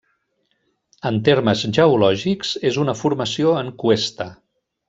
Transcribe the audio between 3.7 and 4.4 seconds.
cuesta.